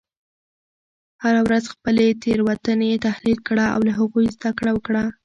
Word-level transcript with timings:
هره 1.23 1.41
ورځ 1.47 1.63
خپلې 1.73 2.05
تیروتنې 2.23 2.91
تحلیل 3.07 3.39
کړه 3.47 3.65
او 3.75 3.79
له 3.87 3.93
هغوی 3.99 4.25
زده 4.35 4.49
کړه 4.57 4.71
وکړه. 4.73 5.03